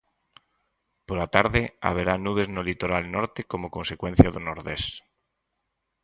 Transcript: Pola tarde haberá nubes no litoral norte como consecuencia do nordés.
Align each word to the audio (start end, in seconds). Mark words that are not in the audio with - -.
Pola 1.07 1.27
tarde 1.35 1.61
haberá 1.87 2.13
nubes 2.25 2.47
no 2.55 2.61
litoral 2.69 3.03
norte 3.15 3.41
como 3.51 3.73
consecuencia 3.77 4.29
do 4.35 4.41
nordés. 4.47 4.83